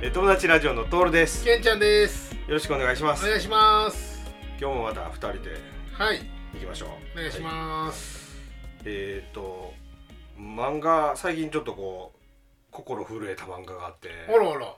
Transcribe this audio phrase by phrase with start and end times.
[0.00, 1.46] え友達ラジオのトールです。
[1.48, 2.36] よけんちゃんです。
[2.46, 3.24] ろしくお願いします。
[3.26, 4.22] お願いします。
[4.60, 5.50] 今日もまた二人で
[5.92, 6.20] はい。
[6.54, 6.88] 行きましょう。
[7.14, 7.42] お願いしはい。
[7.42, 8.36] ます、
[8.84, 9.74] えっ、と
[10.38, 12.18] 漫画最近ちょっとこう
[12.70, 14.10] 心震えた漫画があって。
[14.28, 14.76] おろおろ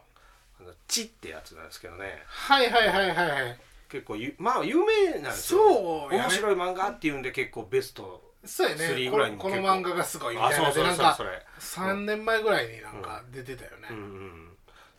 [0.59, 2.23] あのチってやつなんですけどね。
[2.27, 3.59] はいはいはいはいはい。
[3.91, 5.61] 結構ゆまあ有名なんですよ。
[5.61, 8.85] そうやね面白い漫画っていうんで結構ベストそうやね。
[8.87, 11.93] 3こぐらいにもこの漫画がすごいみたいあそうそうなでなんかそうそれ。
[11.93, 14.50] 3年前ぐらいになんか出てたようんうねん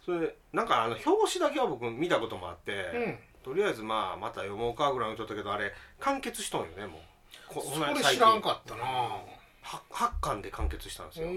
[0.06, 7.02] それなんかあの表紙だけは僕見たこともあって、うん、とりあえずまあまた読もうかぐらいのちょったけどあれ完結しとんよねもう。
[7.48, 8.84] こそれ知らんかったな。
[8.84, 11.30] は8巻で完結したんですうよ、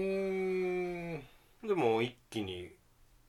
[1.67, 2.69] でもう一気に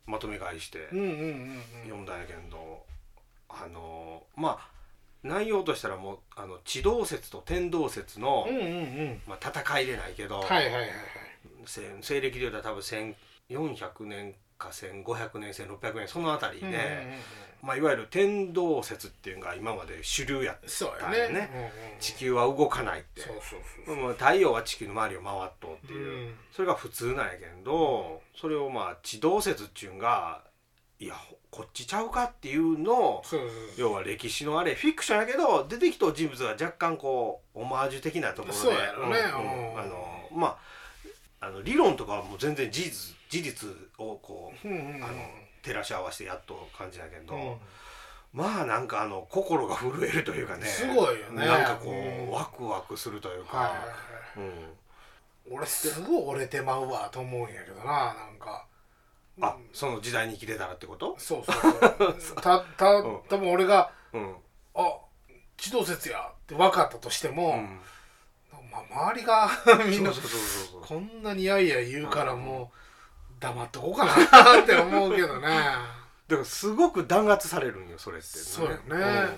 [0.06, 2.84] まとめ買いして読んだんやけど、
[3.48, 4.68] あのまあ
[5.22, 8.68] 内容としたらもうあの地動説と天動説の、うんうんうん。
[8.68, 10.90] うんまあ、戦いでないけど、はいはいはいはい。
[11.66, 12.80] せ西暦で言うたら多分
[13.50, 17.20] 1400年か1500年1600年そのあたりで、うんうんうんうん。
[17.62, 21.16] まあ、いわゆる天動説っていうのが今まで主流やったそうやね。
[21.16, 21.70] だよねうんうんうん。
[22.00, 23.22] 地球は動かないって
[24.18, 26.34] 太陽は地球の周りを回っとうっていう、うん。
[26.52, 30.42] それが普通なんやけどそれをまあ地動説っていうんが
[30.98, 31.14] いや
[31.50, 33.22] こっちちゃうかっていうのを
[33.76, 38.92] 要は歴史のあれフィクションやけど出てきた人物が若干こうオマージュ的なところでね。
[38.96, 39.72] うんうん。
[39.72, 39.80] うん。
[39.80, 40.75] あのまあ
[41.40, 45.04] あの理論とかはもう全然事実事実をこううんうんうん。
[45.04, 45.14] あの
[45.62, 47.56] 照らし合わせてやっと感じだけど、うん。
[48.32, 51.46] まあなんかあの心が震えるというかねすごいよね。
[51.46, 52.30] なんかこう、うん。
[52.30, 53.88] ワクワクするというか、はいはいはい。
[55.48, 58.66] うん、俺すごい折れてまうわと思うんやけどななんか。
[59.42, 61.14] あその時代に生きてたらってこと？
[61.18, 62.36] そうそうそう。
[62.40, 63.20] たたうん。
[63.28, 64.36] 多分俺がうん、
[64.74, 64.96] 「あ
[65.58, 67.80] 地動説や」って分かったとしても、うん、
[68.90, 69.50] まあ、周りが
[69.88, 70.12] みんな
[70.82, 72.76] こんなにやいや言うからもう
[73.40, 75.48] 黙っとこうかなって思うけどね。
[76.28, 78.78] だからすごく弾圧されるんよそれって、そうよね。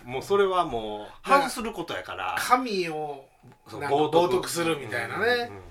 [0.06, 0.12] うん。
[0.12, 2.34] もうそれはもう反することやから。
[2.38, 3.26] 神を
[3.68, 4.48] 冒涜。
[4.48, 5.26] するみたいなね。
[5.26, 5.62] うんうん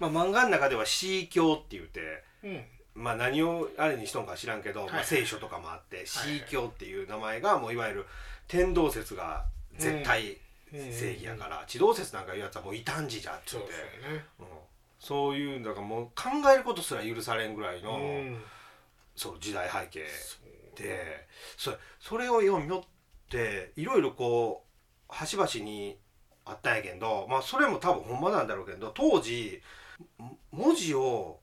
[0.00, 2.64] まあ、漫画の中では「シー教」って言ってうん。
[2.94, 8.06] まあ何をあれにしとんか知らんけど、まあ、はい聖書とかもあって「いシー教」っていう名前がもういわゆる
[8.46, 9.44] 天動説が
[9.78, 10.38] 絶対
[10.92, 13.68] 正義やから、地動説なんかいうやつはもう異端児じゃってそう言
[14.18, 14.34] って
[14.98, 18.42] そういうだからもう考えることすら許されんぐらいの、うん。
[19.14, 20.00] そう時代背景
[20.76, 21.28] で。
[21.56, 24.64] そそれを読みよっていろいろこ
[25.10, 25.98] う端々に
[26.46, 29.60] あったんやけどまあそれも多分ほんまなんだろうけど当時
[30.18, 31.40] も文字を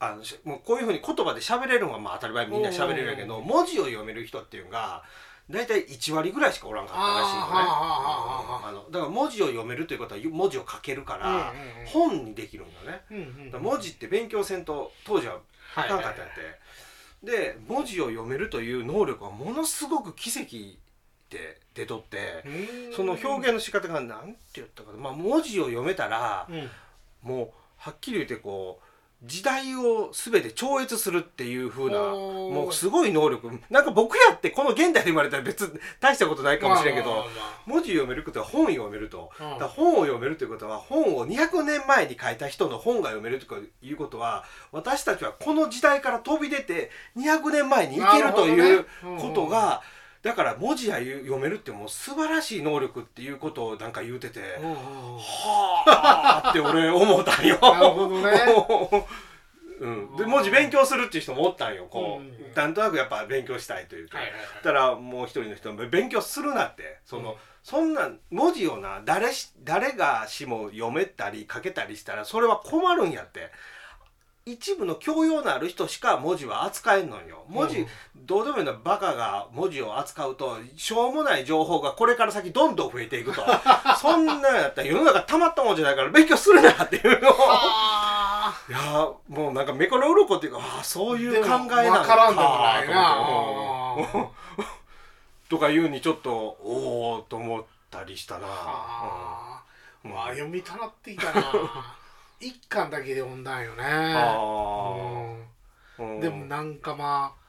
[0.00, 3.46] あのしもうこういうふうに言葉で喋れるのはまあ当たり前みんな喋れるんやけどうん。
[3.46, 5.04] 文字を読める人っていうのが
[5.50, 7.46] 大体1割ぐらいしかおらんかったらしいのね。
[8.66, 11.52] あのだから文字を読めるということは文字を書けるから
[11.86, 13.52] 本にできるんよね。
[13.52, 15.38] う文字って勉強せんと当時は
[15.76, 16.34] あかんかったんやっ
[17.22, 20.78] て、で文字を読めるという能力はものすごく奇跡
[21.30, 22.44] で出とって、
[22.88, 22.94] うん。
[22.94, 26.70] その表現の仕方が何て言ったかな、まあ、文字を読めたらうん。
[27.22, 28.86] もうはっきり言ってこう
[29.26, 33.50] 時代を全て超越するっていう風なもうすごい能力。
[33.70, 35.70] なんか僕やってこの現代で生まれたら別に
[36.00, 37.24] 大したことないかもしれんけど、
[37.66, 39.30] 文字を読めることは本を読めると。
[39.58, 49.22] だ本を読めるということは本を200年前に書いた人の本が読めるということは私たちはこの時代から飛び出て200年前に行けるというなるほどね。
[49.22, 49.82] ことが
[50.24, 57.58] だから文字や読めるってもう素晴らしい能力っていうことをなんか言うててはあって俺思ったんよ。
[57.60, 58.32] なるほどね。
[59.80, 62.56] うん、で文字勉強するっていう人もおったんよこう。
[62.56, 64.16] なんとなくやっぱ勉強したいというか。
[64.16, 64.48] はいはいはい。
[64.56, 67.00] だからもう一人の人も勉強するなって。
[67.04, 67.36] その、うん。
[67.64, 73.50] そんな文字をな誰し誰がしも読めたり書けたりしたらそれは困るんやって
[74.46, 77.44] 一部の教養のある人しか文字は扱えんのよ。
[77.48, 77.86] 文字、うん
[78.26, 83.42] どうでもいいのバカが文字を扱うとしょうもない情報がこれから先どんどん増えていくと。
[84.00, 87.28] そんなんやったら世の中たまったもんじゃないから勉強するなっていうの。
[87.28, 88.54] をあ。
[88.66, 91.82] いやーもうなんか目から鱗っていうかああそういう考えなのか。
[91.82, 94.28] でもわからんでもないな。
[95.50, 98.48] とかいうにちょっとおおと思ったりしたな、
[100.02, 100.28] まあ。
[100.28, 101.42] 読みたなってきたな
[102.48, 103.84] 一巻だけで読んだんよね。
[103.84, 106.02] あー。
[106.02, 106.14] うん。
[106.16, 106.20] うん。
[106.20, 107.44] でもなんかまあ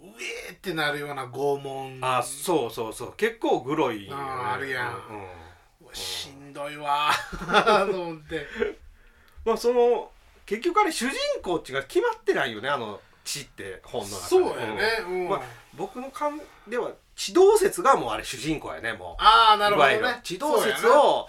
[0.00, 0.06] う
[0.48, 1.98] えーってなるような拷問。
[2.02, 3.14] あそうそうそう。
[3.16, 4.22] 結構グロいよね。
[4.22, 4.94] あーあるやん。
[4.94, 5.28] うん
[5.92, 7.10] しんどいわ。
[7.90, 8.46] と思って。
[9.44, 10.10] まあその
[10.44, 14.26] 結局あれ主人公っていうか決まってないよねあの「血」って本の中で。
[14.28, 15.28] そうやね、うん。
[15.28, 15.42] まあ
[15.74, 19.22] 僕の勘では地動説がもうあれ主人公やねもう。
[19.22, 20.20] ああなるほどね。
[20.22, 21.28] 地動説を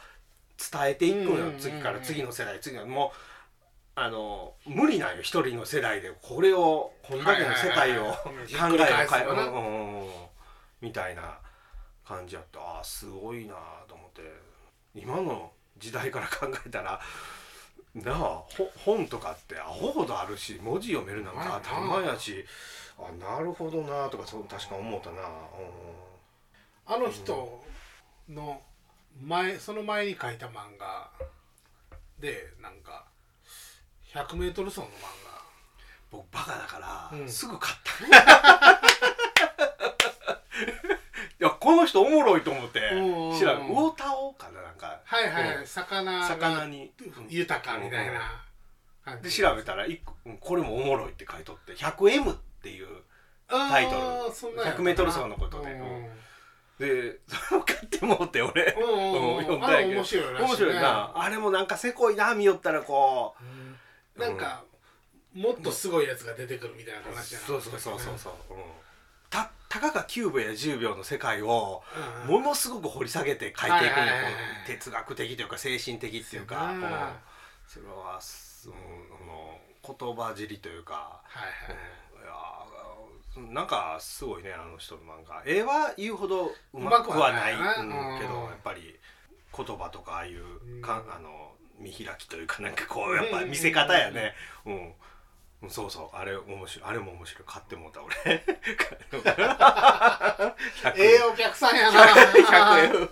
[0.72, 3.14] 伝えていくのよ次から次の世代次のも
[3.96, 6.12] あの無理なんよ一人の世代で。
[6.22, 10.10] これをこんだけの世界を考えを変えうん
[10.82, 11.40] みたいな
[12.06, 12.60] 感じやった。
[12.60, 13.56] あーすごいな
[13.88, 14.22] と思って。
[14.96, 17.00] 今の時代から考えたら
[17.94, 22.46] なあほ本とかってアホほどあるし文字読めるなんか当たり前やし
[22.98, 25.30] あなるほどなとかそう確か思ったな、うん。
[26.86, 27.64] あの人
[28.28, 28.62] の
[29.22, 31.12] 前その前に書いた漫画
[32.20, 33.06] でなんか
[34.14, 34.90] 100m 走の漫
[36.12, 37.30] 僕バカだから、うん。
[37.30, 37.92] すぐ買った。
[41.40, 43.68] いやこの人おもろいと思ってうん知らん。
[43.68, 45.00] 魚太郎かななんか。
[45.06, 45.68] 画はいはい、うん。
[45.68, 46.92] 魚が魚に。
[47.30, 48.44] 豊かみたいな
[49.06, 53.04] 感でじ調べたら一個うんこれもおもろいって書いとって 100M っていう
[53.48, 53.98] タイトル。
[54.02, 55.72] あーそんなんやった 100m 走のことで。
[55.72, 56.20] うん
[56.80, 59.44] で それを買ってもって俺うんうんうん。
[59.44, 59.92] 読んだんやけど。
[59.96, 60.48] 面白いらしいね。
[60.48, 61.12] 面白いな。
[61.14, 63.36] あれもなんかせこいな見よったらこ
[64.18, 64.64] うなんか、
[65.34, 67.46] もっとすごいやつが出てくるみたいな話じゃな。
[67.46, 68.64] そうそうそうそうそう、うん、
[69.30, 72.22] たたかが9秒や10秒の世界をうん。
[72.24, 74.14] うんものすごく掘り下げて書いていくんや。
[74.66, 77.20] 哲学的というか精神的っていうか、そうん
[77.68, 82.09] それは、すうん、言葉尻というか、はいはいうん
[83.54, 85.42] なんかすごいねあの人の漫画。
[85.46, 88.20] 絵は言うほどうまくくはな、いうんうん。
[88.20, 88.98] けどやっぱり
[89.56, 90.44] 言葉とかああいう
[90.76, 90.82] うん。
[90.82, 94.34] か、あの見開きというかなんかこうやっぱ見せ方やね。
[94.66, 94.74] うん。
[94.74, 94.94] うん
[95.68, 96.16] そうそう。
[96.16, 96.90] あれ面白い。
[96.90, 97.44] あれも面白い。
[97.46, 98.16] 買ってもうた俺。
[100.96, 102.06] ええお客さんやな。
[102.06, 103.10] 100円。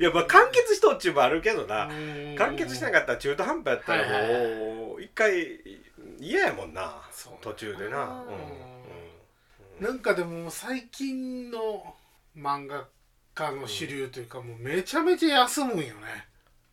[0.00, 1.88] いやまあ完結しとっちゅうもあるけどな。
[1.88, 2.34] うん。
[2.38, 5.60] 完結しなかったら中途半端やったらもう一回
[6.18, 7.02] 嫌やもんな。
[7.42, 8.71] 途中でな、うんうん
[9.82, 11.96] なんかでも最近の
[12.38, 12.86] 漫画
[13.34, 15.92] 家の主流というかもうめちゃめちゃ休むんよね。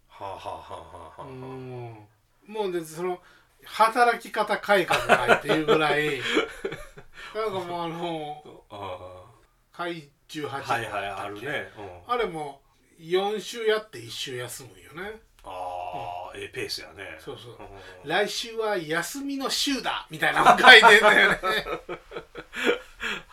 [0.07, 1.27] はあはあはあはあはあ。
[1.27, 1.97] うん。
[2.45, 3.19] もうでその
[3.65, 6.21] 働き方改革かいっていうぐらい。
[7.33, 9.25] なんかもうあのあ
[9.73, 11.71] 怪獣あ八はいはいあるね、
[12.07, 12.61] うん、あれも
[13.00, 15.19] 4週やって1週休むんよね。
[15.44, 17.17] ああ、ええペースやね。
[17.17, 17.53] そうそう。
[17.53, 18.07] うん。
[18.07, 21.39] 来週は休みの週だみたいなの書いてんだよね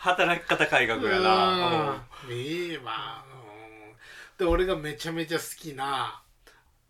[0.07, 2.05] 働き方改革やな。
[2.27, 2.33] うん。
[2.33, 4.37] いいわうん。
[4.37, 6.21] で俺がめちゃめちゃ好きな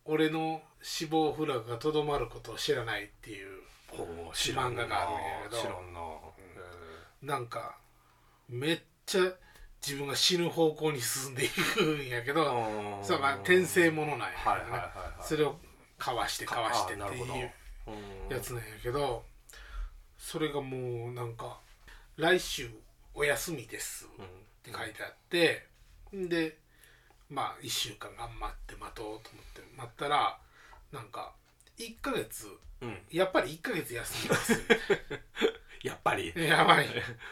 [0.06, 3.60] 俺の死亡フラグがとどまることを知らないっていう
[3.92, 5.62] 漫画があるんやけど。
[5.62, 6.00] 知らんな、
[7.36, 7.78] なんか
[8.48, 9.22] めっちゃ
[9.86, 13.06] 自分が死ぬ方向に進んでいくんやけどうん。
[13.06, 14.88] そうまあ転生ものなんやけどはいはいはいは
[15.20, 15.24] い。
[15.24, 15.56] それを
[15.98, 17.52] かわしてかわしてっていう
[17.88, 18.36] うん。
[18.36, 19.24] やつなんやけど
[20.20, 21.60] それがもうなんか
[22.18, 22.70] 「来週
[23.18, 24.10] お休みです」っ
[24.64, 25.68] て書いてあって
[26.14, 26.58] で
[27.30, 30.40] まあ1週間頑張って待とうと思って待ったら
[30.92, 31.34] なんか
[31.78, 32.48] 1ヶ月
[33.12, 34.54] やっぱり1ヶ月休みます
[35.84, 36.34] やっぱり。
[36.36, 36.88] やばい。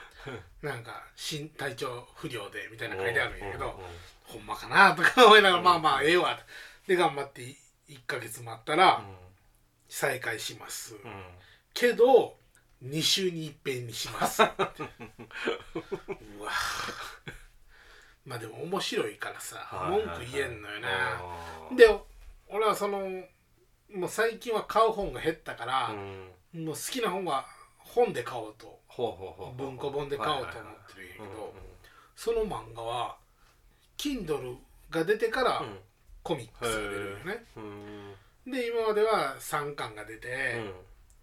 [0.62, 3.80] なんか身体調不良でみたいなの書いてあるんやけど、
[4.24, 6.40] ほんまかなとか思いながら、まあまあええわ
[6.88, 7.42] で頑張って
[7.88, 9.04] 1ヶ月待ったら
[9.88, 11.26] 再開します、うん。
[11.74, 12.38] けど
[12.90, 14.42] 2週に一遍にします。
[14.42, 14.52] うわ
[18.26, 19.58] まあでも面白いからさ
[19.90, 20.90] 文句言えんのよな、
[21.70, 21.88] うんで
[22.48, 23.00] 俺はその
[23.94, 25.90] もう最近は買う本が減ったから
[26.54, 26.66] う、ん。
[26.66, 27.46] もう好きな本は
[27.78, 28.80] 本で買おうと。
[29.58, 31.54] 文庫本で買おうと思ってるんやけど、
[32.16, 33.18] その漫画は
[33.98, 34.56] Kindle
[34.90, 35.80] が出てからうん。
[36.24, 37.46] コミックスが出るよね、
[38.46, 38.52] うん。
[38.52, 40.28] で今までは3巻が出て、
[40.58, 40.74] うん。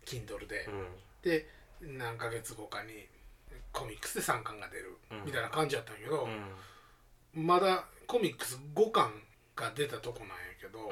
[0.06, 0.86] Kindle で、うん
[1.22, 1.46] で
[1.80, 3.06] 何ヶ月後かに
[3.72, 5.24] コミックスで3巻が出る、うん。
[5.26, 6.28] みたいな感じやったんやけど
[7.36, 7.46] う、ん。
[7.46, 9.10] まだコミックス5巻
[9.56, 10.90] が出たとこなんやけど、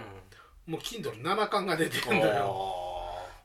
[0.67, 2.75] もう Kindle7 巻が出てるんだよ。
[2.77, 2.91] あ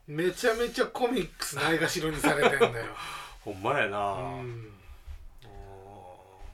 [0.06, 2.72] めちゃめちゃコミックスないがしろにされてんだよ。
[2.72, 2.86] ー
[3.44, 4.12] ほんまやな。
[4.12, 4.72] うん。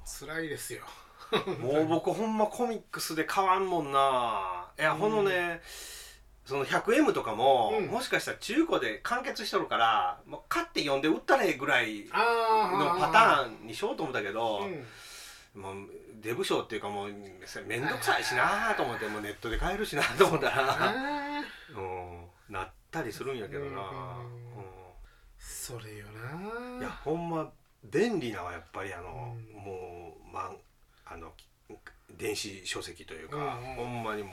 [0.04, 0.84] 辛いですよ。
[1.60, 4.68] もう僕ほんまコミックスで買わんもんな。
[4.78, 4.98] いや、うん。
[4.98, 5.60] ほのね
[6.44, 7.86] その 100M とかも、うん。
[7.86, 14.60] もしかしたら中古で完結しとるからもう買って読んで売ったらええぐらいあのパターンにしようと思ったけど、
[15.54, 15.62] うん。
[15.62, 15.74] もう
[16.22, 17.12] デブ賞っていうかもう
[17.66, 21.78] めんどくさいしなと思ってもうネットで買えるしなと思ったら、あー。
[21.78, 21.80] う
[22.50, 23.84] ん、なったりするんやけどな、う
[25.38, 26.06] それよ
[26.78, 27.50] いやなほんま
[27.84, 29.62] 便利なはやっぱりあの、うん。
[29.62, 30.52] もうま
[31.06, 31.32] あの
[32.16, 33.76] 電子書籍というか、うんうん。
[33.76, 34.32] ほんまにもう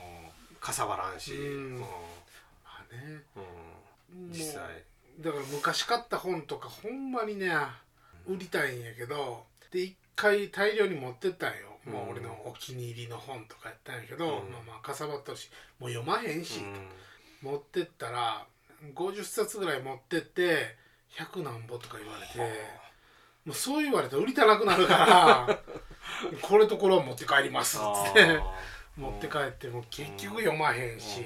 [0.60, 1.74] かさばらんし、うん。
[1.74, 1.80] うん。
[1.80, 1.86] ま
[2.66, 3.22] あね
[4.12, 4.30] うん。
[4.30, 4.62] 実際。
[5.20, 7.50] だから昔買った本とかほんまにね
[8.26, 14.30] 売りたいんやけどで一回大量に持ってったんよ、もう俺のお気に入りの本とかやったんやけど、うん。
[14.30, 16.60] まあまあかさばったしもう読まへんし、
[17.42, 18.46] 持ってったら
[18.94, 20.76] 50冊ぐらい持ってって
[21.16, 22.38] 100何ぼとか言われて
[23.44, 25.58] もうそう言われたら売りたなくなるから
[26.42, 28.22] これとこれは持って帰りますっつって。
[28.38, 28.54] あ
[28.96, 31.22] 持って帰っても結局読まへんーし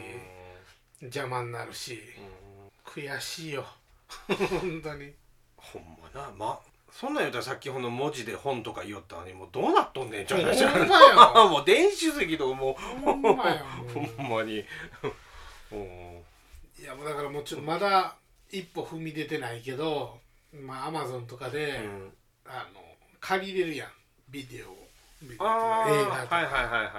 [1.00, 2.44] 邪魔になるしうん
[2.84, 3.64] 悔しいよ。
[4.28, 5.12] 本当に。
[5.56, 6.30] ほんまな。
[6.36, 6.60] ま
[6.92, 10.96] そんなん言うたらさっきほんの文字で本とか言おったのにもうどうなっとんねんちゃう話ほんま
[11.42, 13.00] よ もう電子書籍とかもう。
[13.00, 13.34] ほんまよ。
[13.92, 14.58] ほもんまに。
[16.78, 18.16] いやもうだからもうちょっとまだ
[18.50, 20.20] 一歩踏み出てないけど
[20.52, 22.12] まあアマゾンとかで、うん。
[22.46, 22.80] あの
[23.20, 23.88] 借りれるやん。
[24.28, 24.83] ビデオビデオとああか
[25.32, 26.94] 映画はいはいはいはいはい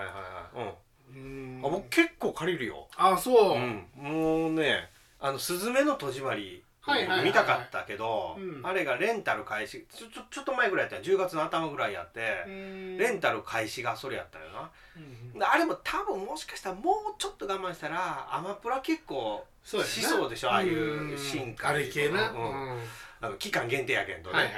[0.55, 0.73] は
[1.13, 1.15] い。
[1.15, 1.59] うん。
[1.59, 1.65] うん。
[1.65, 2.87] あ僕結構借りるよ。
[2.97, 3.87] あそう、うん。
[3.95, 4.89] もうね
[5.19, 7.27] あの「すずめの戸締まり」はいはいはいはい。
[7.27, 8.61] 見たかったけど、うん。
[8.63, 11.17] あれがレンタル開始ちょちょちょっと前ぐらいやったよ。
[11.17, 12.97] 10月の頭ぐらいやって、うん。
[12.97, 22.83] レンタル開始がそれやったよな、うんであれも多分もしかしたらもうちょっと我慢したらアマプラ結構しそうでしょああいう進化あれ系な、ううん。
[23.19, 24.53] あの期間限定やけんどね、はいはい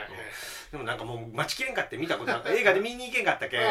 [0.72, 3.66] でもなんかもう待ちきれんかって見たことなんか映画で見に行けんかったけで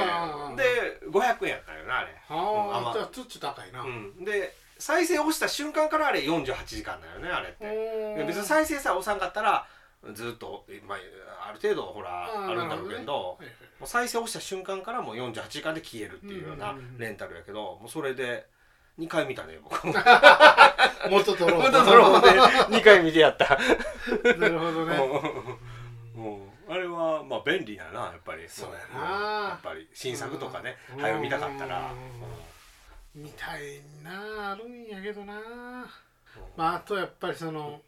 [1.10, 7.64] 500円やったよなあれ、あうんちょっと高いな、うん、で再生押した瞬間からあれ48時間だよねあれって。
[8.18, 9.66] で別にさ再生さえ押さんかったら
[10.12, 13.38] ずっと、まあ、ある程度ほらあるんだろうけどなるほも
[13.84, 16.98] う再生押した瞬間からもう48時間で消えるっていうようなうんうんうん。
[16.98, 18.46] レンタルやけどもうそれで
[18.98, 19.86] 2回見たね僕。
[21.10, 23.58] 元取ろう元ドローで2回見てやった。
[24.38, 24.96] なるほどね。
[26.16, 28.48] もうあれはまあ便利だなやっぱり。
[28.48, 29.48] そうやうんな。
[29.50, 31.00] やっぱり新作とかねうん。
[31.00, 31.92] 早く見たかったら。
[33.14, 35.34] 見たいなあるんやけどな。
[36.56, 37.80] まああとやっぱりその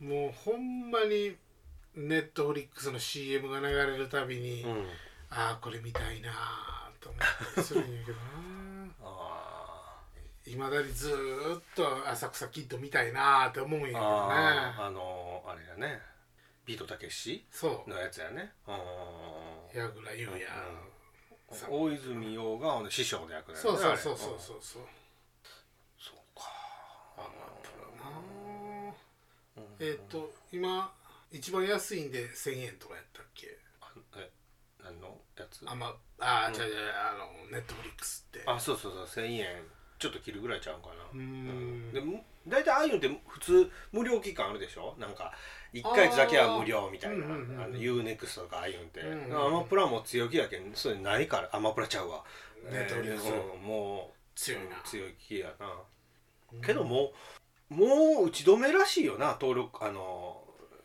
[0.00, 1.36] もうほんまに
[1.94, 4.70] ネットフリックスの CM が流れるたびに、うん。
[4.70, 4.86] うん
[5.34, 7.20] ああこれ見たいなあと思っ
[7.54, 8.22] たりするんやけどな。
[9.02, 9.96] あ
[10.46, 14.04] いまだにずーっと浅草キッド見たいなあって思うんやけーどね
[14.78, 16.02] あのあれやね
[16.64, 17.90] ビートたけしそう。
[17.90, 18.52] のやつやね。
[18.66, 20.42] うん矢倉優也。
[21.50, 24.56] さ大泉洋があの師匠の役だよねそうそうそうそううんそう。
[24.60, 24.82] そう
[25.98, 26.42] そうか。
[27.98, 28.04] な
[29.58, 30.92] あえっ、と今
[31.30, 33.58] 一番安いんで1000円とかやったっけ？
[33.80, 34.30] あえ
[34.82, 35.62] 何のやつ？
[35.66, 36.78] あまあじゃあじゃ
[37.08, 38.42] ああのネットフリックスって。
[38.46, 39.46] あそうそうそう1000円。
[39.98, 40.94] ちょっと切るぐらいちゃうかな。
[41.12, 41.92] うーん。
[41.92, 44.94] でも大体ああいうのって普通無料期間あるでしょ？
[44.98, 45.32] なんか
[45.72, 47.30] 1ヶ月だけは無料みたいなあー。
[47.30, 52.24] うんうんうんあの UNEXT とかああいうのって、うんうんアマプラも強気やけんそれないからアマプラちゃうわ。
[52.70, 54.76] ネットフリスうんもう強いな。
[54.84, 55.66] 強い気やな、
[56.64, 57.12] けども
[57.70, 60.42] うもう打ち止めらしいよな登録あの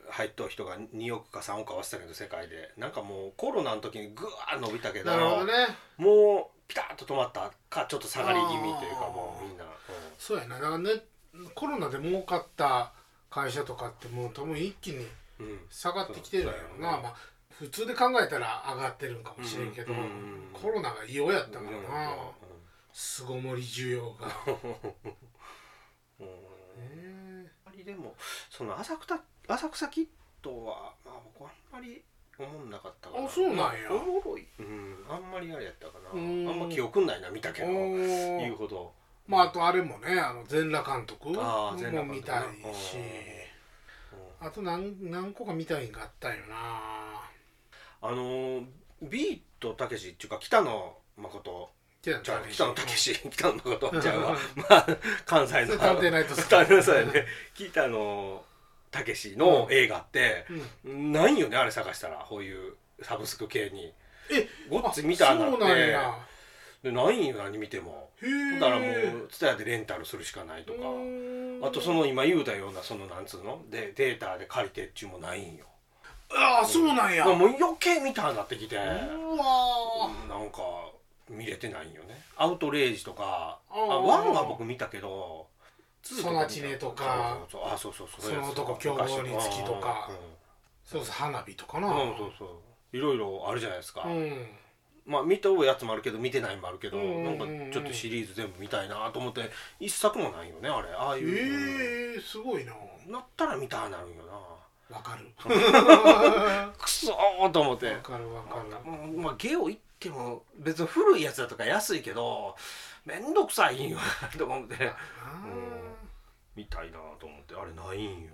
[0.10, 2.72] 入っとる人が2億か3億か合わせたけど世界で。
[2.78, 5.54] なんかもうコロナの時にぐわー伸びたけどなるほどね。
[5.98, 9.66] もうピタッと止まったかちょっと下がり気味というかもうみんな、
[10.18, 10.56] そうやな。
[10.56, 10.92] だからね
[11.56, 12.94] コロナで儲かった
[13.30, 15.06] 会社とかってもう多分一気に
[15.70, 17.16] 下がってきてるんやろそうやななまあ
[17.60, 20.50] 普通で考えたら上がってるんかもしれんけど、うんうんうん。
[20.54, 22.16] コロナが異様やったからうんな
[22.94, 24.28] 巣ごもり需要が。
[26.20, 26.28] うん。
[26.28, 28.16] うんねあんまりでも
[28.50, 30.08] その浅草浅草キッ
[30.42, 32.04] ドはまあ僕あんまり
[32.40, 33.92] 思んなかったあそうなんや。
[33.92, 34.48] おもろい。
[34.60, 35.06] うん。
[35.10, 36.10] あんまりあれやったかな。
[36.10, 36.46] あうん。
[36.46, 37.68] んま記憶ないな見たけど。
[37.68, 38.94] お言うーほど
[39.28, 41.74] まああとあれもねあの全裸監督も
[42.06, 42.44] 見たい
[42.74, 42.98] し。
[44.42, 44.48] うん。
[44.48, 46.56] あと何何個か見たいんがあったんよな。
[48.02, 48.66] あのー
[49.02, 51.70] ビートたけしっていうか北野誠。
[52.02, 54.36] じゃあ北野たけし北野誠ちゃんま
[54.70, 54.88] あ
[55.26, 55.78] 関西の。
[55.78, 58.44] 探偵ナイトスク探偵そうやね北野
[58.90, 60.46] たけしの映画って
[60.86, 61.12] うん。
[61.12, 62.26] ないんよねあれ探したら。
[62.28, 63.94] こういうサブスク系に。
[64.32, 66.16] えごっつ見たなっそうなんてや
[66.84, 68.10] でないんよ何見ても。
[68.60, 70.80] だからもうツタヤでレンタルするしかないとか。
[71.68, 73.60] あとその今言うたようなそのなんつうの？
[73.70, 75.66] でデータで借りてっちゅうもないんよ。
[76.30, 77.26] ああそうなんや。
[77.26, 78.76] もう余計見たなってきて。
[78.76, 78.86] うわ
[80.30, 80.62] なんか
[81.30, 82.22] 見れてないんよね。
[82.38, 83.60] アウトレイジとか。
[83.70, 85.48] あワンは僕見たけど
[86.04, 87.40] ソナチネとか。
[87.50, 87.74] そうそうそう。
[87.74, 88.32] あそうそうそう。
[88.32, 90.10] その男凶暴につきとか。
[90.86, 91.88] そうそう花火とかな。
[91.88, 92.50] うんうんそうそう。
[92.96, 94.48] いろいろあるじゃないですか、うん
[95.08, 97.40] まあ見たやつもあるけど見てないもあるけど、うんうんうんうん。
[97.40, 99.50] なんかちょっとシリーズ全部見たいなと思って
[99.80, 100.90] 一作もないよねあれ。
[100.94, 102.74] ああいう、ええすごいな。
[103.08, 104.96] なったら見たなるんよな。
[104.98, 105.26] わかる。
[106.78, 107.92] くそーと思って。
[107.92, 108.92] わかるわかる。
[108.92, 112.56] うんまあゲオ行っても別に古いやつだとか安いけど
[113.06, 113.98] めんどくさいんよ
[114.38, 114.76] と思って。
[115.24, 115.42] あ
[116.56, 117.56] 見たいなと思って。
[117.56, 118.30] あれないんよ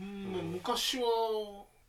[0.00, 1.08] ーうん昔は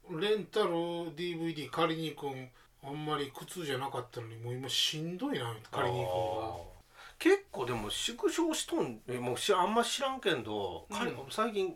[0.09, 0.69] レンタル
[1.15, 2.49] DVD 借りに行くん
[2.81, 6.79] あんまり苦痛じゃなかったのにもう今しんどいなな借りに行くのあー。
[7.19, 10.98] 結構でも縮小しとんえもうしあんま知らんけど、うん。
[10.98, 11.75] 彼最近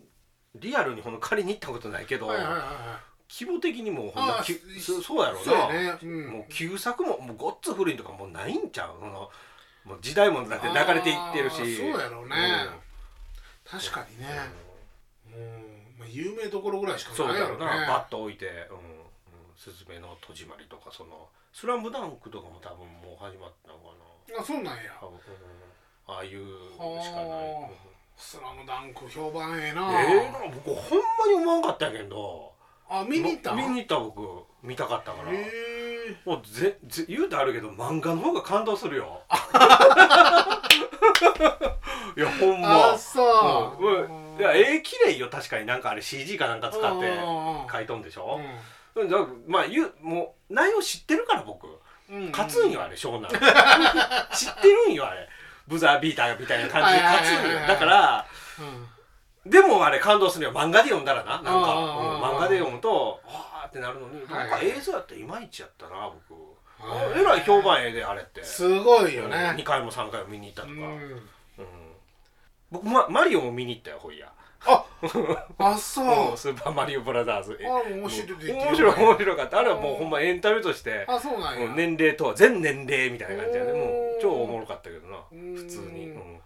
[0.55, 2.67] リアルにほんの借りに行ったことないけど、はいはいはいはい。
[3.29, 4.43] 規模的にもうほんま
[4.79, 9.29] そそうやろうそうなやね、うん、もう旧作ももうごっつ古いとかもうないんちゃうその？
[9.83, 11.75] もう時代もだって流れていってるし。
[11.75, 12.35] そうやろうね。
[13.65, 14.27] 確かにね。
[15.27, 15.41] うん。
[15.41, 17.87] もう、まあ、有名どころぐらいしかそうないやろうねだろうな。
[17.87, 19.02] バッと置いて「うんうん
[19.55, 23.85] すずめの戸締まり」とかその「スラムダンクとかも多分もう始まったのか
[24.35, 24.39] な。
[24.39, 24.91] あそうなんや。
[24.99, 25.19] 多分、う
[26.11, 26.15] ん。
[26.15, 26.83] ああいうしか
[27.15, 27.29] ない。
[27.29, 32.53] はあ「スラムダンク評判ええな、ええな僕ほんまに思わんかったんやけど。
[32.89, 33.53] あ見に行った？
[33.53, 34.45] 見に行った僕。
[34.61, 35.31] 見たかったから。
[36.25, 39.21] もうぜぜ言うてあるけど漫画の方が感動するよ。
[42.15, 42.91] いやほんま。
[42.93, 45.65] あそう、うん、いや絵綺麗よ確かに。
[45.65, 47.67] なんかあれ CG かなんか使ってうん。
[47.71, 48.59] 書いとんでしょ、うん、
[49.47, 51.67] まあ言うもう内容知ってるから僕。
[52.09, 53.27] うん勝つんよあれ湘南。
[54.35, 55.27] 知ってるんよあれ。
[55.67, 57.67] ブザービーターみたいな感じで勝つんよ。
[57.67, 58.25] だから
[59.45, 59.49] うん。
[59.51, 60.51] でもあれ感動するよ。
[60.53, 62.21] 漫画で読んだらななんか、うんうんうんうん。
[62.21, 66.33] 漫画で読むとわーってなるのにはいなんか映像やったらいまいちやったな僕
[66.87, 67.19] はい。
[67.19, 68.43] えらい評判ええであれって。
[68.43, 70.79] すごいよ2ね回も3回も見に行ったとか、うん。
[70.79, 71.95] うん。
[72.69, 74.31] 僕、ま、マリオも見に行ったよほいや
[74.65, 74.85] あ
[75.57, 76.31] あそう。
[76.31, 77.57] うんスーパーマリオブラザーズ。
[77.59, 79.59] えあ面白い面白い面白かった。
[79.59, 81.73] あれはもうほんまエンタメとしてあそうなんや。
[81.75, 83.71] 年齢とは全年齢みたいな感じでね。
[83.73, 83.85] も
[84.17, 85.17] う超おもろかったけどな。
[85.31, 86.39] うん普通に、うん。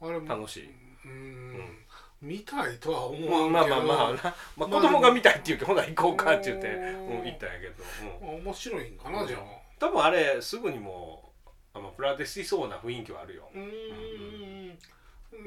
[0.00, 0.70] あれも楽しい、
[1.04, 1.78] うん。
[2.22, 3.76] 見たいとは思まあわんけど。
[3.76, 7.84] まあまあまあな、 まあ、まあ子供が見たいって言うけどほな行こうかって言って、うん、行ったんやけど、
[8.22, 9.40] うん、面白いんかなじゃあ。
[9.78, 11.32] 多分あれすぐにも
[11.74, 13.48] うプラテしそうな雰囲気はあるよ。
[13.52, 14.63] うーん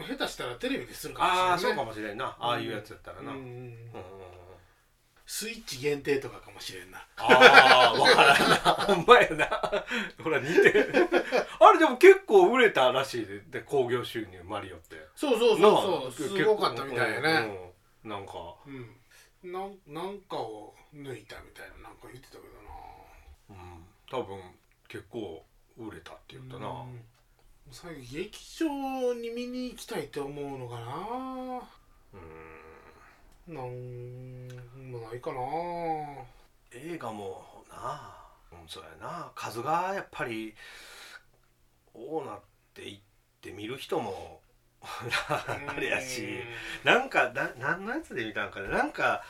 [0.07, 2.37] 下手したらテレビでするかもしれない、ね、ああそうかもしれんな。
[2.39, 3.75] ああいうやつやったらな、うんうん
[5.29, 7.05] スイッチ限定とかかもしれんな。
[7.17, 8.55] ああ分からんな。
[8.55, 9.83] ほんまやな。
[10.23, 10.89] ほら似てる。
[11.59, 14.95] あれでも結構売れたらしいでで興行収入マリオって。
[15.17, 16.29] そうそうそうそう。
[16.29, 17.29] すごかったみたいやね、
[18.03, 18.09] うん。
[18.09, 18.31] うんなんか。
[18.65, 22.47] うん、なんなんかを抜いたみたいななんか言ってたけど
[23.49, 23.83] うん。
[24.09, 24.39] 多分
[24.87, 25.43] 結構
[25.77, 26.67] 売れたって言ったな、な。
[26.69, 27.01] うん
[27.71, 31.61] 最近劇場に見に行きたいって思うのかな？
[32.13, 35.39] うんなんもないかな。
[36.71, 38.13] 映画もな。
[38.51, 39.31] うんそうやな。
[39.35, 40.55] 数がやっぱり
[41.93, 42.39] 多なっ
[42.73, 42.99] ていっ
[43.41, 44.41] て見る人も
[44.87, 46.39] あれやし
[46.83, 48.69] なんかな何のやつで見たんかな。
[48.69, 49.23] なんか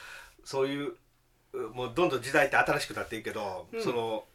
[0.44, 0.96] そういう
[1.54, 3.84] うもうどんどん時代って新しくなっていくけど、うん。
[3.84, 4.26] その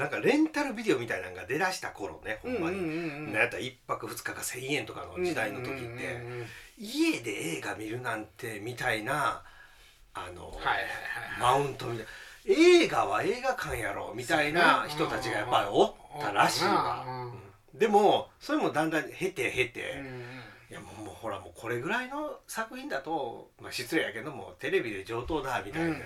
[0.00, 6.22] なんかレンタルビデオみたいなのが出だした頃ねほんまに、なんやったら1泊2日か1,000円とかの時代の時って、
[6.78, 9.42] 家で映画見るなんてみたいな
[10.14, 10.58] あの、
[11.38, 12.10] マウントみたいな。
[12.46, 17.04] 映画は映画館やろみたいな人たちがやっぱりおったらしいわ、
[17.74, 20.22] でもそれもだんだん経て経て、うんうん
[20.70, 25.96] いやもうもうほらもうこれぐらいの作品だと、まあ、失礼やけどもテレビで上等だみたいな、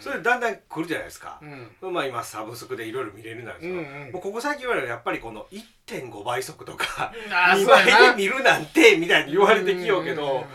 [0.00, 1.38] それでだんだん来るじゃないですか。
[1.82, 1.92] う、ん。
[1.92, 4.12] まあ今サブスクでいろいろ見れるなんですよ、うんうん。
[4.12, 5.46] もうここ最近はやっぱりこの
[5.86, 7.98] 1.5倍速とか2あーそうやな。
[7.98, 10.46] 倍で見るなんてみたいに言われてきようけど、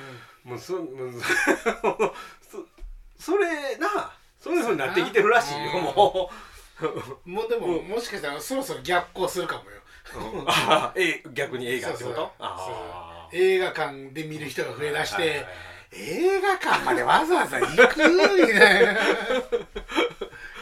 [0.46, 0.86] うんもうそもう
[2.42, 2.64] そ
[3.20, 6.30] それなそういうふうになってきてるらしいようんも
[7.26, 7.88] もうでも、うん。
[7.88, 9.78] もしかしたらそろそろ逆行するかもよ。
[10.34, 10.46] う、うん。
[10.48, 12.16] あえ逆に映画ってこと？
[12.16, 12.30] そうそう。
[12.40, 15.46] あー映画館で見る人が増えだして
[15.92, 18.96] 映画館までわざわざ行くみたいな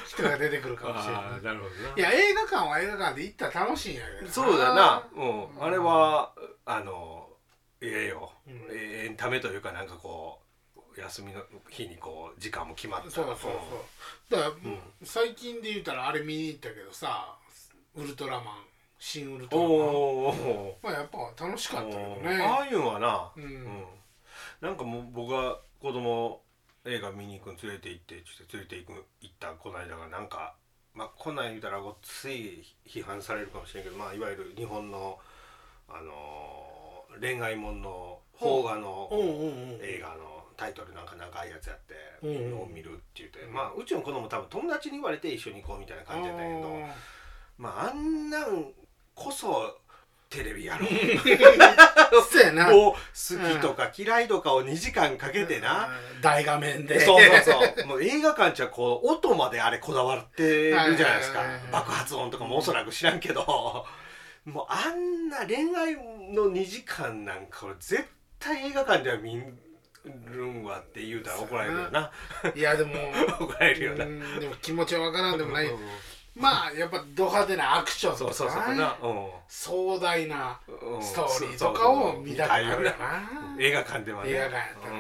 [0.08, 1.40] 人が出てくるかもしれあない。
[1.40, 1.98] ーなるほどな。
[1.98, 5.44] いや映画館は映画館で行ったら楽しいんやけどそうだな、うん。
[5.46, 6.34] うんあれは
[6.66, 7.28] あの
[7.82, 8.54] ええよ、うん。
[8.72, 10.40] ええエンタメというかなんかこ
[10.96, 13.10] う休みの日にこう時間も決まった。
[13.10, 17.36] そうそうそうだから、ん最近で言ったらあれ見に行ったけどさ
[17.96, 18.56] ウルトラマン
[19.06, 23.84] 新ウルトおラマンおまあやっぱ楽しかったけどあねあいうのはな、うん。
[24.62, 26.42] なんかもう僕が子供
[26.86, 30.56] 映画見に行くの連れて行ってちょっと連れて行く行ったこの間がなんか
[30.94, 35.20] まあこんなん言うたらごっつい批判されるかもしれんけどまあいわゆる日本の
[35.90, 42.62] あのー恋愛もんの邦画のうんうんうん映画のタイトルなんか長いやつやって、うんうん。
[42.62, 46.80] を見るって言って、まあうちの子供多分友達に言われて一緒に行こうみたいな感じだったけど
[47.58, 48.72] まああんなん
[49.24, 49.78] こそ
[50.30, 50.88] テレビやろ
[52.32, 52.72] そうやな。
[52.72, 56.22] 好きとか嫌いとかを2時間かけてな、うん。
[56.22, 57.00] 大画面で。
[57.00, 57.86] そうそうそう。
[57.86, 61.40] もう映画館じゃこう音まであれこだわってるじゃないですか。
[61.40, 61.72] はいはいはいはい。
[61.72, 63.86] 爆発音とかもおそらく知らんけど。
[64.46, 65.94] もうあんな恋愛
[66.34, 68.04] の2時間なんか俺絶
[68.40, 69.42] 対映画館では見
[70.26, 72.12] るんわって言うたら怒られるよな。
[72.56, 72.94] いやでも。
[73.40, 75.68] 怒られるよな、うんでも気持ちはわからんでもない。
[75.68, 75.80] うん
[76.36, 79.08] まあやっぱド派手なアクションとかそうそうそうな、う。
[79.08, 81.04] ん壮大なうん。
[81.04, 84.32] ストーリーとかを見たくなるよな映画館ではね。
[84.32, 84.94] 映画館やったら。
[84.94, 85.00] ね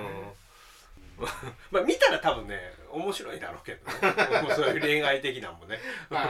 [1.19, 1.26] うん。
[1.72, 2.60] まあ見たら多分ね
[2.91, 4.54] 面白いだろうけどね。
[4.56, 5.80] そういう恋愛的なんもね。
[6.10, 6.28] はい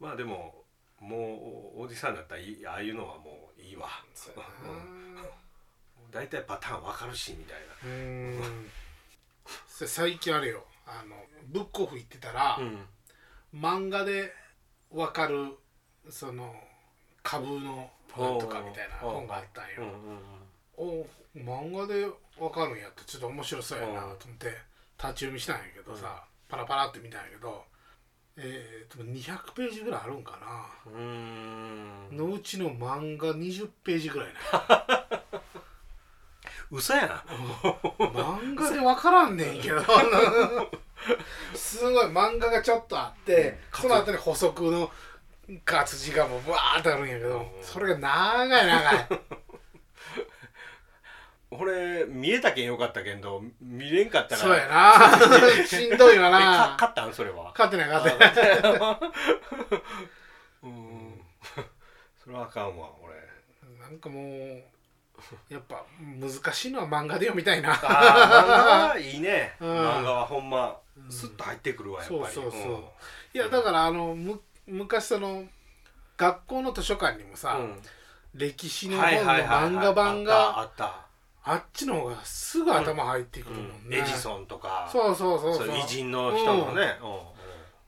[0.00, 0.64] まあでも
[0.98, 2.40] もうおじさんだったら
[2.72, 3.88] ああいうのはもういいわ。
[6.10, 8.46] 大体パターンわかるしみたいな。
[9.86, 10.64] 最近あれよ。
[10.86, 12.86] あのブックオフ行ってたら、うん
[13.54, 14.32] 漫画で
[14.90, 15.56] わかる
[16.08, 16.54] その
[17.22, 20.42] 株の本とかみたいな本があったんうんよ、うん
[20.74, 22.06] お漫画で
[22.38, 24.46] わかるんやってちょっと面白そうやなと思って
[24.98, 27.64] 立ち読みしたんやけどさ、パラパラって見たんやけど
[28.36, 30.38] えー、と200ページぐらいあるんか
[30.86, 32.16] うんうん。
[32.16, 35.22] のうちの漫画20ページぐらいな
[36.72, 37.08] 嘘やん。
[37.98, 39.82] 漫画で分からんねんけど
[41.54, 44.90] すごい漫画がちょっとあってその後に補足の
[45.64, 47.46] 活字がもうバーってあるんやけどうん。
[47.62, 49.06] それが長い長い。
[51.54, 54.94] 俺見えたけんよかったけど見れんかったらそうやな。
[55.66, 56.38] しんどいわな。
[56.80, 57.12] 勝ったん？
[57.12, 57.52] それは。
[57.56, 58.98] 勝ってない勝ってない。
[60.64, 61.20] うん。
[62.22, 63.12] それはあかんわ俺。
[63.80, 64.62] なんかもう
[65.48, 67.72] やっぱ難しいのは漫画で読みたいな。
[67.72, 69.68] あー漫画はいいね、うん。
[69.68, 71.10] 漫画はほんまうん。
[71.10, 72.20] スッと入ってくるわやっぱり。
[72.34, 72.82] そうそうそう。
[73.34, 75.44] いやだからあのむ昔その
[76.16, 77.82] 学校の図書館にもさ、うん。
[78.34, 81.06] 歴史うんの本の漫画版があった
[81.44, 85.68] あっちの方がすぐ頭入ってくるもんね、エジソンとかそうそうそうそう。
[85.68, 86.98] 偉人の人のね、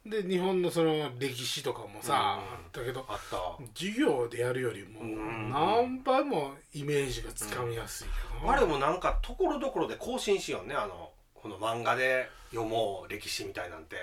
[0.04, 0.22] うんうん。
[0.24, 2.40] で日本のその歴史とかもさ、
[2.80, 3.38] ったけどあった。
[3.74, 5.50] 授業でやるよりもうん。
[5.50, 10.74] 何倍もイメージがつかみやすいけどあれもなんかところどころで更新しようね。
[10.74, 13.96] あのこの漫画で読もう歴史みたいなんて。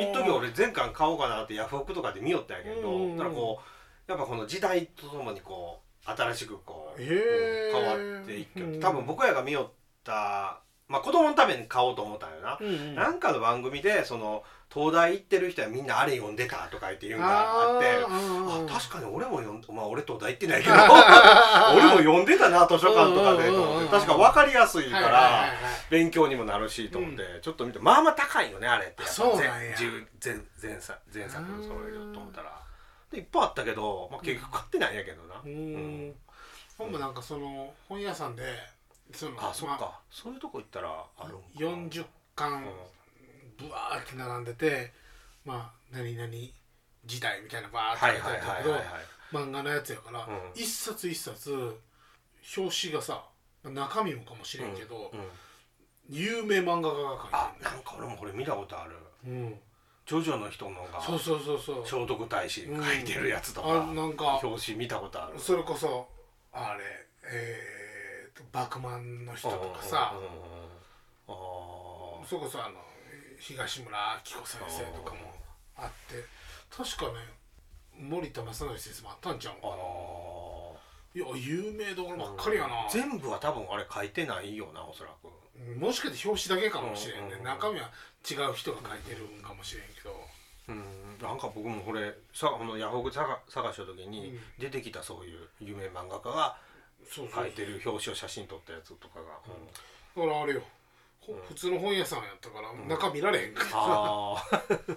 [0.00, 3.60] 一時俺全巻買おうかなってヤフオクとかで見よったんやけど、だからこ
[4.08, 9.72] うやっぱこの時代とともにこう新しくこう、変わっていって、うん多分僕らが見よっ
[10.04, 12.94] たまあ子供のために買おうと思ったんよな、うんうん。
[12.94, 20.74] なんかの番組でその東大行ってる人はみんなあれ読んでたとか言って言うんがあってあ確かに俺も読んまあ俺東大行ってないけど
[21.74, 25.52] 俺も読んでたな図書館とかでと思って確か分かりやすいから
[25.90, 29.02] 勉強にもなるしと思ってちょっと見てまあまあ高いよねあれって。
[29.02, 29.76] やっぱそうなんや。
[29.76, 32.52] 全全前作前作のそれと思ったら。
[33.10, 36.14] でいっぱいあったけど、まあ、結局買ってないんやけどな、うーん。
[36.76, 38.42] ほんまなんかその本屋さんで
[39.12, 42.64] そのあそっか、まあそういうとこ行ったらあるんか40巻
[43.58, 44.92] ブワーって並んでて
[45.44, 46.28] まあ何々
[47.04, 48.74] 時代みたいなバーって書いてあったけど
[49.32, 50.60] 漫画のやつやから、うん。
[50.60, 51.52] 一冊一冊
[52.56, 53.24] 表紙がさ
[53.64, 55.20] 中身もかもしれんけど、うん
[56.08, 58.92] 有名漫画家があ書いてなんか俺もこれ見たことある。
[59.24, 59.54] るん。
[60.06, 61.84] ジョジョの人のがうん、そうそうそうそう。
[61.84, 65.38] 聖徳太子書いてるやつとか、あなんか表紙見たことある。
[65.38, 66.06] それこそ
[66.52, 66.84] あれ
[67.28, 67.75] えー、と
[68.56, 70.14] バクマンの人とかさ。
[71.26, 72.76] それこそあの
[73.38, 73.98] 東村
[74.34, 75.20] 明子先生とかも
[75.76, 76.24] あって。
[76.74, 77.18] 確かね
[78.00, 79.76] 森田正則先生もあったんちゃうんかあなー。
[81.16, 85.28] いや有名どころばっかりやな、全部は多分あれ書いてないよなおそらく。
[85.78, 87.90] もしかして表紙だけかもしれんね、うん中身は
[88.24, 90.18] 違う人が書いてるんかもしれんけど。
[90.68, 90.82] うん。
[91.20, 94.40] なんか僕もこれさこのヤフオク探探した時にうん。
[94.58, 96.56] 出てきたそういう有名漫画家が
[97.10, 100.26] 書いてる表紙を写真撮ったやつとかが、うん。
[100.28, 100.62] だからあれよ、
[101.20, 101.40] ほうん。
[101.48, 102.88] 普通の本屋さんやったから、ん。
[102.88, 103.54] 中見られへん。
[103.54, 104.96] からあー。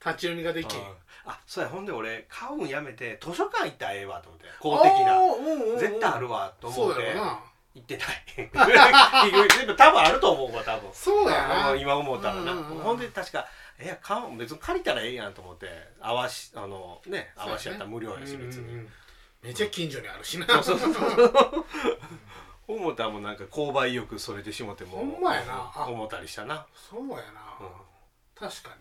[0.00, 0.80] 立ち読みができん。
[1.26, 5.18] あそうやほんで俺買うんやめて図書館行ったらええわと思って公的な。
[5.18, 5.78] うんうんうん。
[5.78, 7.14] 絶対あるわと思って
[7.74, 8.50] 行ってない。
[9.76, 10.90] 多分あると思うわ多分。
[10.94, 11.74] そうやな。
[11.76, 12.82] 今思ったらな、うんうんうん。
[12.82, 13.46] ほんで確か
[13.78, 15.68] 「え買う別に借りたらええやん」と思って
[16.00, 18.92] あわしあのねあわしやったら無料やし別に、うんうんうん
[19.42, 20.62] めっちゃ近所にあるしな。
[20.62, 21.64] そうそうそう。
[22.68, 25.72] 思ったらもうなんか購買意欲それてしもてもほんまやな。
[25.74, 27.22] あ思ったりしたな、そうやな、
[27.60, 27.68] うん。
[28.36, 28.76] 確か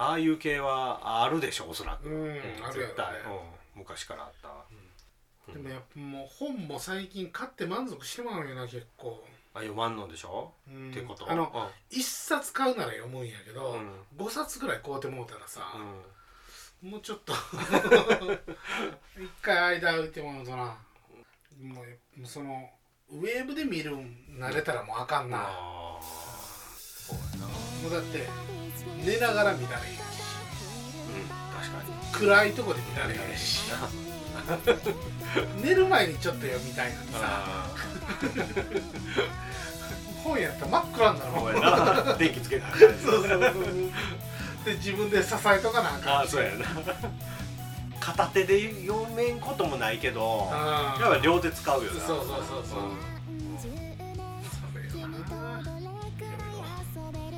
[0.00, 2.30] ああいう系はあるでしょおそらく、にうん、
[2.64, 10.90] あるや絶対、ろねうん、昔からあった、でもやっぱもう本も最近買って満足してまうよな結構、あ読まんのでしょ、うん。
[10.90, 11.30] ってこと。
[11.30, 14.06] あの一冊買うなら読むんやけど、うん。
[14.16, 16.02] 五冊ぐらい買うてもうたらさ、うん
[16.82, 17.32] もうちょっと。
[19.18, 20.56] 一回間置いてもらうとな。
[21.62, 21.82] も
[22.24, 22.70] うその
[23.10, 25.46] ウェーブで見るん慣れたらもうあかんな、
[26.00, 27.46] そうやな。
[27.46, 28.26] もうだって
[29.04, 29.98] 寝ながら見られへんし。
[31.10, 32.26] うん確かに。
[32.26, 33.70] 暗いとこで見られへんし。
[35.62, 37.18] 寝る前にちょっと読みたいのにさ。
[37.22, 37.70] あ
[40.24, 42.18] 本やったら真っ暗になるあもん。
[42.18, 43.90] 電気つけたら そうそうそう
[44.64, 46.66] で自分で支えとかなあかんあそうやな。
[48.00, 50.50] 片手で読めんこともないけど
[50.98, 52.00] やっぱ両手使うよな。
[52.00, 52.96] そうそうそうそう、うん。
[53.58, 53.68] そ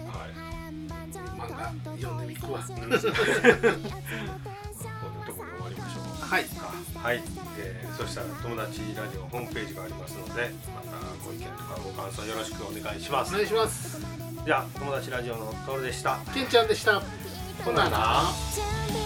[0.06, 0.32] はい。
[1.38, 2.60] 漫画読んでみくわ
[6.32, 6.46] はい。
[6.96, 7.22] はい、
[7.58, 13.34] えーそしたら友達ラジオホームページがありますのでまたご意見とかご感想よろしくお願いします。
[13.34, 14.00] お願いします。
[14.46, 16.20] じゃあ友達ラジオのトールでした。
[16.32, 17.02] けんちゃんでした。
[17.62, 17.84] ほなな。
[17.84, 18.22] ほなな。
[18.54, 19.01] 準備